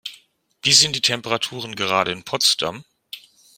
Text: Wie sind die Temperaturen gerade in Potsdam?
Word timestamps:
Wie 0.63 0.73
sind 0.73 0.95
die 0.95 1.01
Temperaturen 1.01 1.75
gerade 1.75 2.11
in 2.11 2.23
Potsdam? 2.23 2.85